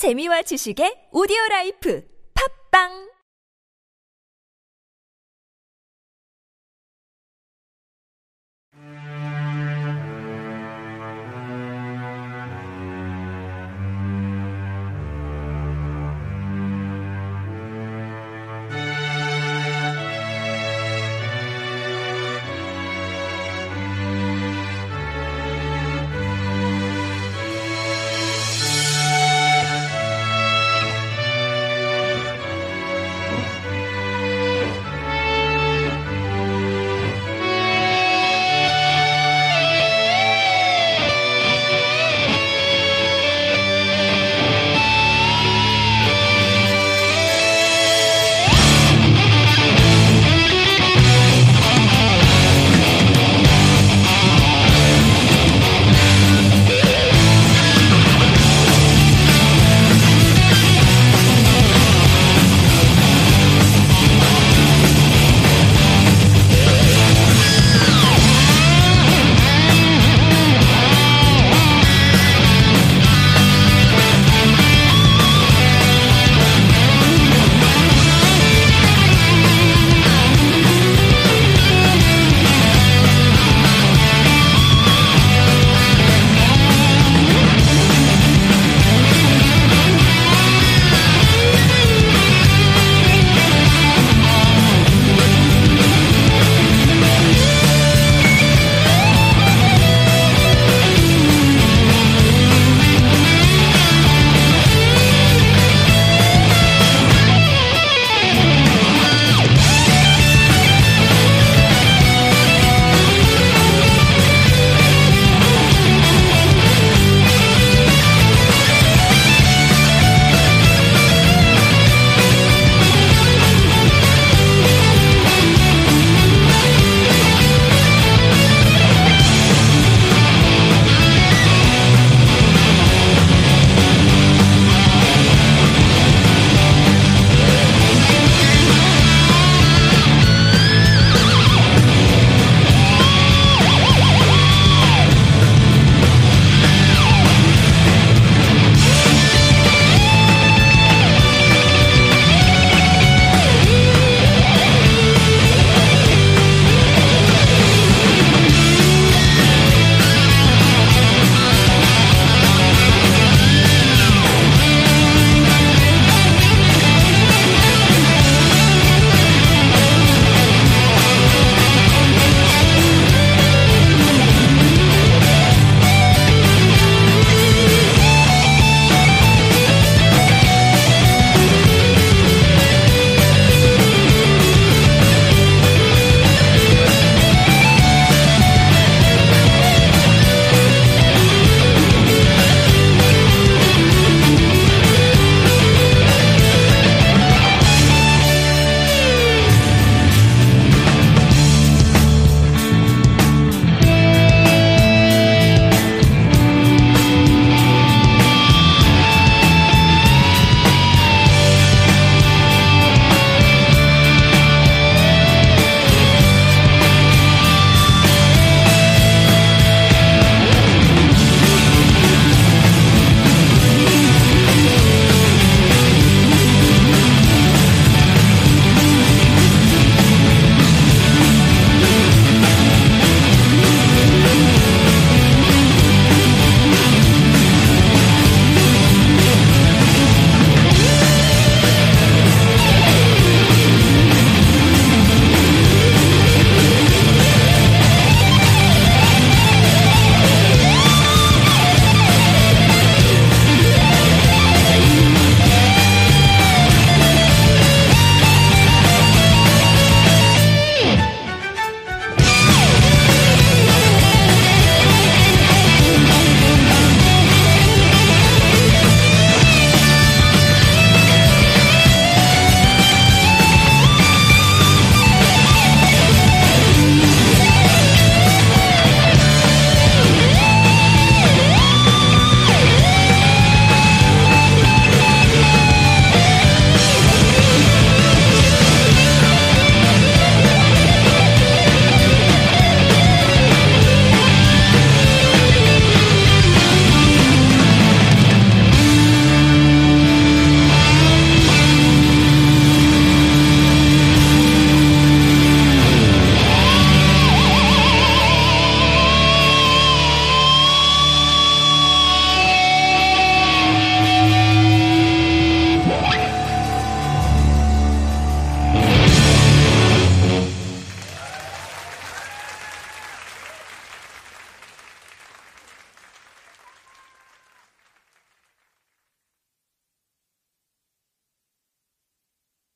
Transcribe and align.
재미와 0.00 0.40
지식의 0.48 1.12
오디오 1.12 1.36
라이프. 1.50 2.00
팝빵! 2.32 3.09